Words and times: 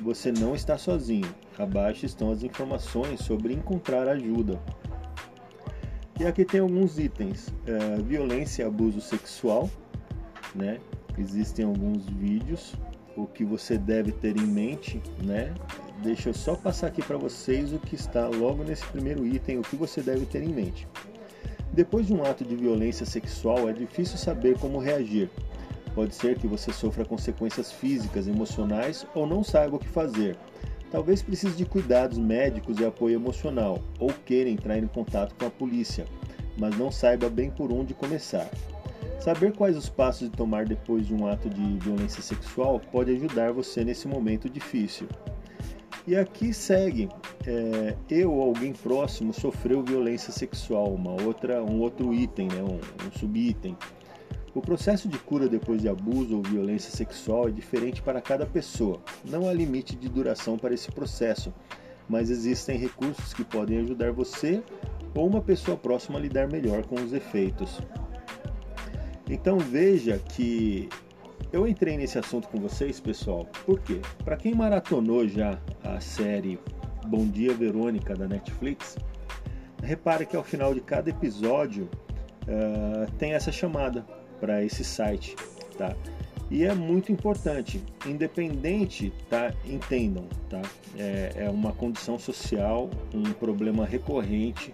você 0.02 0.32
não 0.32 0.56
está 0.56 0.78
sozinho. 0.78 1.34
Abaixo 1.58 2.06
estão 2.06 2.32
as 2.32 2.44
informações 2.44 3.20
sobre 3.22 3.54
encontrar 3.54 4.08
ajuda. 4.08 4.60
E 6.20 6.26
aqui 6.26 6.44
tem 6.44 6.60
alguns 6.60 7.00
itens: 7.00 7.48
uh, 7.48 8.04
violência 8.04 8.64
e 8.64 8.66
abuso 8.66 9.00
sexual, 9.00 9.70
né? 10.54 10.80
Existem 11.18 11.64
alguns 11.64 12.06
vídeos, 12.08 12.74
o 13.16 13.28
que 13.28 13.46
você 13.46 13.78
deve 13.78 14.12
ter 14.12 14.36
em 14.36 14.46
mente, 14.46 15.02
né? 15.24 15.54
Deixa 16.04 16.28
eu 16.28 16.34
só 16.34 16.54
passar 16.54 16.88
aqui 16.88 17.02
para 17.02 17.18
vocês 17.18 17.72
o 17.72 17.80
que 17.80 17.96
está 17.96 18.28
logo 18.28 18.62
nesse 18.62 18.86
primeiro 18.88 19.26
item, 19.26 19.60
o 19.60 19.62
que 19.62 19.78
você 19.78 20.02
deve 20.02 20.26
ter 20.26 20.44
em 20.44 20.50
mente. 20.50 20.86
Depois 21.72 22.06
de 22.06 22.14
um 22.14 22.26
ato 22.26 22.44
de 22.44 22.58
violência 22.58 23.06
sexual, 23.06 23.70
é 23.70 23.72
difícil 23.74 24.18
saber 24.18 24.60
como 24.60 24.80
reagir. 24.80 25.30
Pode 25.96 26.14
ser 26.14 26.38
que 26.38 26.46
você 26.46 26.74
sofra 26.74 27.06
consequências 27.06 27.72
físicas, 27.72 28.28
emocionais 28.28 29.08
ou 29.16 29.26
não 29.26 29.46
saiba 29.46 29.78
o 29.78 29.80
que 29.80 29.88
fazer. 29.88 30.36
Talvez 30.92 31.22
precise 31.22 31.56
de 31.56 31.64
cuidados 31.64 32.18
médicos 32.18 32.80
e 32.80 32.86
apoio 32.86 33.16
emocional, 33.16 33.82
ou 33.98 34.12
queira 34.26 34.50
entrar 34.50 34.78
em 34.78 34.88
contato 34.88 35.34
com 35.36 35.46
a 35.46 35.50
polícia, 35.50 36.06
mas 36.58 36.78
não 36.78 36.92
saiba 36.92 37.30
bem 37.30 37.50
por 37.50 37.72
onde 37.72 37.94
começar. 37.94 38.50
Saber 39.22 39.54
quais 39.54 39.78
os 39.78 39.88
passos 39.88 40.30
de 40.30 40.36
tomar 40.36 40.66
depois 40.66 41.08
de 41.08 41.16
um 41.16 41.26
ato 41.28 41.50
de 41.50 41.78
violência 41.80 42.22
sexual 42.22 42.82
pode 42.92 43.10
ajudar 43.12 43.54
você 43.54 43.86
nesse 43.86 44.06
momento 44.06 44.50
difícil. 44.50 45.08
E 46.06 46.16
aqui 46.16 46.54
segue: 46.54 47.10
é, 47.48 47.96
eu 48.10 48.32
ou 48.32 48.42
alguém 48.42 48.74
próximo 48.74 49.34
sofreu 49.34 49.82
violência 49.82 50.34
sexual, 50.34 50.94
uma 50.94 51.12
outra, 51.22 51.64
um 51.64 51.80
outro 51.80 52.14
item, 52.14 52.48
né, 52.48 52.62
um, 52.62 53.08
um 53.08 53.12
subitem. 53.18 53.78
O 54.54 54.62
processo 54.62 55.08
de 55.08 55.18
cura 55.18 55.48
depois 55.50 55.82
de 55.82 55.90
abuso 55.90 56.38
ou 56.38 56.44
violência 56.44 56.92
sexual 56.92 57.48
é 57.48 57.52
diferente 57.52 58.02
para 58.04 58.22
cada 58.22 58.46
pessoa. 58.46 59.02
Não 59.26 59.50
há 59.50 59.54
limite 59.54 59.96
de 59.96 60.08
duração 60.08 60.60
para 60.60 60.76
esse 60.76 60.92
processo, 60.92 61.52
mas 62.08 62.30
existem 62.30 62.78
recursos 62.78 63.34
que 63.34 63.44
podem 63.44 63.80
ajudar 63.80 64.12
você 64.12 64.62
ou 65.16 65.26
uma 65.26 65.42
pessoa 65.42 65.76
próxima 65.76 66.20
a 66.20 66.22
lidar 66.22 66.48
melhor 66.48 66.86
com 66.86 66.96
os 66.96 67.14
efeitos. 67.14 67.80
Então 69.28 69.58
veja 69.58 70.20
que 70.20 70.88
eu 71.52 71.68
entrei 71.68 71.98
nesse 71.98 72.18
assunto 72.18 72.48
com 72.48 72.60
vocês, 72.60 73.00
pessoal, 73.00 73.48
por 73.66 73.80
quê? 73.80 74.02
Para 74.26 74.36
quem 74.36 74.56
maratonou 74.56 75.28
já 75.28 75.60
a 75.84 76.00
série 76.00 76.60
Bom 77.06 77.28
Dia 77.28 77.54
Verônica 77.54 78.16
da 78.16 78.28
Netflix, 78.28 78.98
repare 79.84 80.26
que 80.26 80.36
ao 80.36 80.44
final 80.44 80.74
de 80.74 80.82
cada 80.82 81.10
episódio 81.10 81.90
uh, 82.44 83.12
tem 83.20 83.34
essa 83.34 83.52
chamada 83.52 84.06
para 84.40 84.64
esse 84.64 84.84
site, 84.84 85.36
tá? 85.78 85.96
E 86.50 86.64
é 86.66 86.74
muito 86.74 87.12
importante, 87.12 87.84
independente, 88.06 89.12
tá? 89.30 89.54
Entendam, 89.66 90.26
tá? 90.50 90.62
É, 90.98 91.34
é 91.36 91.50
uma 91.50 91.72
condição 91.72 92.18
social, 92.20 92.90
um 93.14 93.32
problema 93.34 93.86
recorrente, 93.86 94.74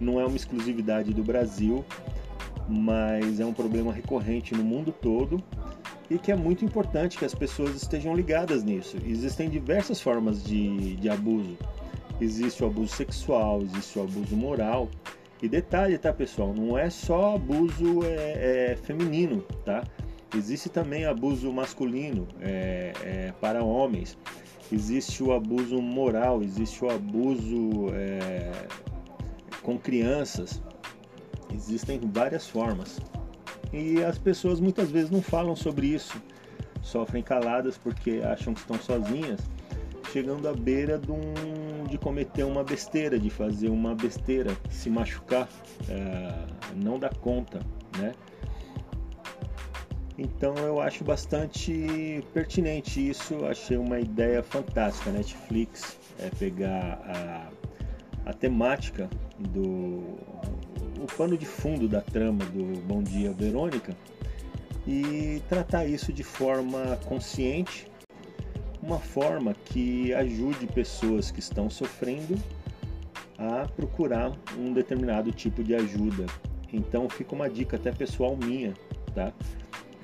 não 0.00 0.20
é 0.20 0.26
uma 0.26 0.36
exclusividade 0.36 1.12
do 1.12 1.22
Brasil, 1.22 1.84
mas 2.68 3.40
é 3.40 3.44
um 3.44 3.52
problema 3.52 3.92
recorrente 3.92 4.54
no 4.54 4.64
mundo 4.64 4.92
todo 4.92 5.42
e 6.10 6.18
que 6.18 6.30
é 6.30 6.36
muito 6.36 6.64
importante 6.64 7.16
que 7.18 7.24
as 7.24 7.34
pessoas 7.34 7.74
estejam 7.74 8.14
ligadas 8.14 8.62
nisso. 8.62 8.96
Existem 9.06 9.48
diversas 9.48 10.00
formas 10.00 10.42
de, 10.42 10.96
de 10.96 11.08
abuso. 11.08 11.56
Existe 12.20 12.62
o 12.62 12.66
abuso 12.66 12.94
sexual, 12.94 13.62
existe 13.62 13.98
o 13.98 14.02
abuso 14.02 14.36
moral. 14.36 14.88
E 15.42 15.48
detalhe, 15.48 15.98
tá, 15.98 16.12
pessoal? 16.12 16.54
Não 16.54 16.78
é 16.78 16.88
só 16.88 17.34
abuso 17.34 18.04
é, 18.04 18.72
é, 18.72 18.76
feminino, 18.76 19.42
tá? 19.64 19.82
Existe 20.36 20.68
também 20.68 21.04
abuso 21.04 21.52
masculino 21.52 22.26
é, 22.40 22.92
é 23.02 23.32
para 23.40 23.62
homens. 23.62 24.16
Existe 24.72 25.22
o 25.22 25.32
abuso 25.32 25.80
moral, 25.80 26.42
existe 26.42 26.84
o 26.84 26.90
abuso 26.90 27.88
é, 27.92 28.66
com 29.62 29.78
crianças. 29.78 30.62
Existem 31.52 32.00
várias 32.02 32.48
formas 32.48 33.00
e 33.74 34.04
as 34.04 34.16
pessoas 34.16 34.60
muitas 34.60 34.88
vezes 34.88 35.10
não 35.10 35.20
falam 35.20 35.56
sobre 35.56 35.88
isso, 35.88 36.22
sofrem 36.80 37.22
caladas 37.22 37.76
porque 37.76 38.22
acham 38.24 38.54
que 38.54 38.60
estão 38.60 38.78
sozinhas, 38.78 39.40
chegando 40.12 40.48
à 40.48 40.52
beira 40.52 40.96
de, 40.96 41.10
um, 41.10 41.84
de 41.90 41.98
cometer 41.98 42.44
uma 42.44 42.62
besteira, 42.62 43.18
de 43.18 43.28
fazer 43.28 43.68
uma 43.68 43.92
besteira, 43.96 44.56
se 44.70 44.88
machucar, 44.88 45.48
é, 45.88 46.46
não 46.76 47.00
dá 47.00 47.08
conta, 47.08 47.58
né? 47.98 48.12
Então 50.16 50.54
eu 50.58 50.80
acho 50.80 51.02
bastante 51.02 52.22
pertinente 52.32 53.10
isso, 53.10 53.44
achei 53.44 53.76
uma 53.76 53.98
ideia 53.98 54.40
fantástica. 54.44 55.10
Netflix 55.10 55.98
é 56.20 56.30
pegar 56.30 57.00
a, 57.04 58.30
a 58.30 58.32
temática 58.32 59.10
do, 59.36 60.16
o 61.04 61.06
pano 61.06 61.36
de 61.36 61.44
fundo 61.44 61.86
da 61.86 62.00
trama 62.00 62.46
do 62.46 62.80
Bom 62.80 63.02
Dia 63.02 63.30
Verônica 63.30 63.94
e 64.86 65.42
tratar 65.50 65.84
isso 65.84 66.10
de 66.14 66.22
forma 66.22 66.98
consciente, 67.04 67.86
uma 68.82 68.98
forma 68.98 69.54
que 69.66 70.14
ajude 70.14 70.66
pessoas 70.66 71.30
que 71.30 71.40
estão 71.40 71.68
sofrendo 71.68 72.42
a 73.36 73.68
procurar 73.76 74.32
um 74.58 74.72
determinado 74.72 75.30
tipo 75.30 75.62
de 75.62 75.74
ajuda. 75.74 76.24
Então 76.72 77.06
fica 77.10 77.34
uma 77.34 77.50
dica 77.50 77.76
até 77.76 77.92
pessoal 77.92 78.34
minha, 78.34 78.72
tá? 79.14 79.30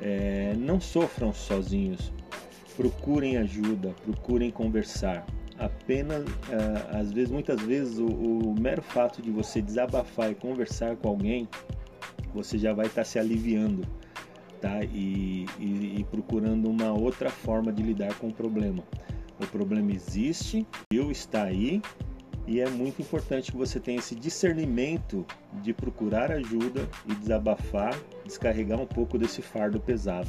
É, 0.03 0.53
não 0.59 0.78
sofram 0.78 1.32
sozinhos, 1.32 2.12
procurem 2.76 3.38
ajuda, 3.38 3.94
procurem 4.05 4.50
conversar 4.50 5.25
apenas, 5.61 6.25
uh, 6.25 6.99
às 6.99 7.12
vezes, 7.12 7.31
muitas 7.31 7.61
vezes, 7.61 7.99
o, 7.99 8.07
o, 8.07 8.59
mero 8.59 8.83
fato 8.83 9.21
de 9.21 9.31
você 9.31 9.61
desabafar 9.61 10.31
e 10.31 10.35
conversar 10.35 10.97
com 10.97 11.09
alguém, 11.09 11.47
você 12.35 12.59
já 12.59 12.73
vai 12.73 12.87
estar 12.87 13.03
tá 13.03 13.05
se 13.05 13.19
aliviando, 13.19 13.87
tá? 14.61 14.83
E, 14.85 15.47
e, 15.59 15.99
e, 15.99 16.07
procurando 16.11 16.69
uma 16.69 16.93
outra 16.93 17.29
forma 17.29 17.71
de 17.73 17.83
lidar 17.83 18.15
com 18.15 18.29
o 18.29 18.33
problema. 18.33 18.83
O 19.39 19.47
problema 19.47 19.93
existe, 19.93 20.67
eu 20.93 21.11
está 21.11 21.45
aí, 21.45 21.81
e 22.47 22.61
é 22.61 22.69
muito 22.69 23.01
importante 23.01 23.53
que 23.53 23.57
você 23.57 23.79
tenha 23.79 23.99
esse 23.99 24.15
discernimento 24.15 25.25
de 25.62 25.73
procurar 25.73 26.33
ajuda 26.33 26.89
e 27.07 27.15
desabafar, 27.15 27.95
descarregar 28.25 28.81
um 28.81 28.87
pouco 28.87 29.19
desse 29.19 29.43
fardo 29.43 29.79
pesado. 29.79 30.29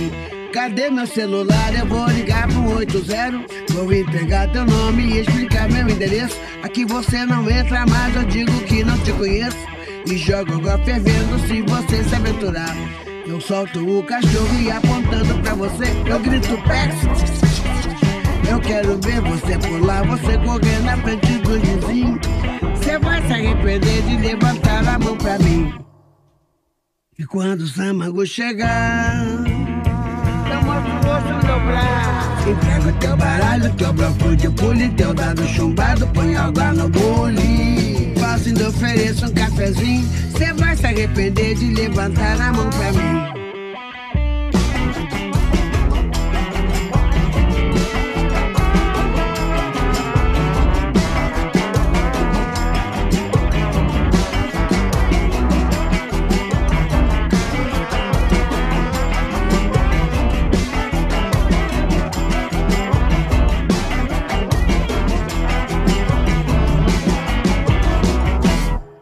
Cadê 0.61 0.91
meu 0.91 1.07
celular? 1.07 1.73
Eu 1.73 1.87
vou 1.87 2.07
ligar 2.09 2.47
pro 2.47 2.77
80. 2.77 3.73
Vou 3.73 3.91
entregar 3.91 4.47
teu 4.51 4.63
nome 4.63 5.01
e 5.01 5.19
explicar 5.21 5.67
meu 5.67 5.89
endereço. 5.89 6.39
Aqui 6.61 6.85
você 6.85 7.25
não 7.25 7.49
entra 7.49 7.83
mais, 7.87 8.15
eu 8.15 8.23
digo 8.25 8.51
que 8.65 8.83
não 8.83 8.95
te 8.99 9.11
conheço. 9.11 9.57
E 10.05 10.15
jogo 10.15 10.53
água 10.53 10.77
fervendo 10.85 11.39
se 11.47 11.63
você 11.63 12.03
se 12.03 12.13
aventurar. 12.13 12.75
Eu 13.25 13.41
solto 13.41 13.79
o 13.79 14.03
cachorro 14.03 14.61
e 14.61 14.69
apontando 14.69 15.33
pra 15.41 15.55
você, 15.55 15.85
eu 16.05 16.19
grito 16.19 16.55
pé. 16.67 16.89
Eu 18.47 18.59
quero 18.59 18.99
ver 19.01 19.19
você 19.19 19.57
pular, 19.67 20.05
você 20.05 20.37
correr 20.37 20.79
na 20.83 20.95
frente 20.97 21.39
do 21.39 21.59
vizinho. 21.59 22.19
Você 22.75 22.99
vai 22.99 23.19
se 23.25 23.33
arrepender 23.33 24.03
de 24.03 24.15
levantar 24.15 24.87
a 24.87 24.99
mão 24.99 25.17
pra 25.17 25.39
mim. 25.39 25.73
E 27.17 27.25
quando 27.25 27.61
o 27.61 27.67
Samago 27.67 28.23
chegar 28.27 29.25
Entrega 32.47 32.91
teu 32.99 33.17
baralho, 33.17 33.71
teu 33.73 33.93
bloco 33.93 34.35
de 34.35 34.49
pule, 34.49 34.89
teu 34.89 35.13
dado 35.13 35.47
chumbado, 35.47 36.07
põe 36.07 36.35
água 36.35 36.73
no 36.73 36.89
bule. 36.89 38.13
Faço 38.19 38.47
ainda 38.47 38.69
ofereço 38.69 39.27
um 39.27 39.33
cafezinho, 39.33 40.09
cê 40.37 40.51
vai 40.53 40.75
se 40.75 40.85
arrepender 40.87 41.55
de 41.55 41.73
levantar 41.73 42.41
a 42.41 42.51
mão 42.51 42.69
pra 42.69 42.91
mim. 42.93 43.50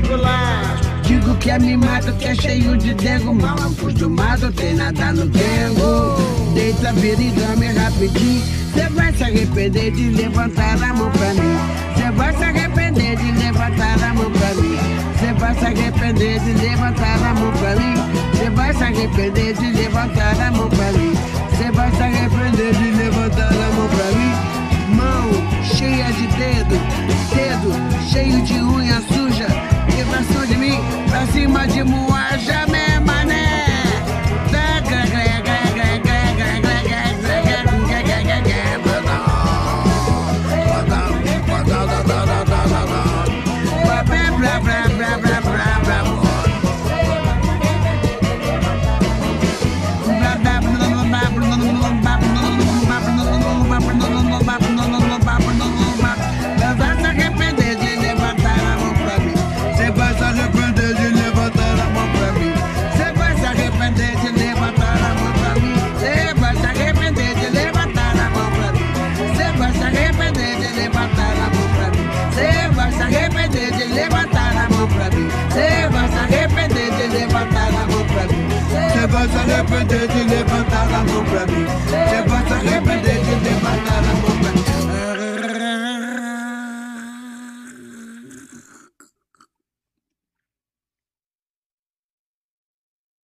colachos. 0.00 0.88
Digo 1.02 1.34
que 1.36 1.50
é 1.50 1.58
mimado, 1.58 2.12
que 2.14 2.26
é 2.26 2.34
cheio 2.34 2.76
de 2.76 2.92
dengo. 2.94 3.34
Mal 3.34 3.56
acostumado, 3.56 4.52
tem 4.52 4.74
nada 4.74 5.12
no 5.12 5.26
dengo. 5.26 6.52
Deita, 6.54 6.92
vira 6.92 7.22
e 7.22 7.30
dorme 7.30 7.72
rapidinho. 7.72 8.42
Cê 8.74 8.88
vai 8.90 9.12
se 9.12 9.24
arrepender 9.24 9.90
de 9.92 10.10
levantar 10.10 10.74
a 10.82 10.94
mão 10.94 11.10
pra 11.10 11.34
mim. 11.34 11.58
Cê 11.96 12.10
vai 12.12 12.36
se 12.36 12.44
arrepender 12.44 13.16
de 13.16 13.32
levantar 13.32 14.02
a 14.02 14.14
mão 14.14 14.30
pra 14.30 14.54
mim. 14.54 14.78
Cê 15.18 15.32
vai 15.32 15.54
se 15.54 15.64
arrepender 15.64 16.40
de 16.40 16.52
levantar 16.52 17.14
a 17.14 17.34
mão 17.34 17.52
pra 17.52 17.76
mim. 17.76 17.94
Cê 18.38 18.50
vai 18.50 18.74
se 18.74 18.84
arrepender 18.84 19.37
vai 79.18 79.28
se 79.28 79.36
arrepender 79.36 80.06
de 80.06 80.22
levantar 80.22 80.84
a 80.84 81.04
mão 81.04 81.24
pra 81.24 81.46
mim. 81.46 81.66
Você 81.86 82.28
vai 82.28 82.46
se 82.46 82.52
arrepender 82.52 83.20
de 83.24 83.34
levantar 83.48 83.98
a 83.98 84.02
mão 84.02 84.38
pra 84.38 84.52
mim. 84.52 84.77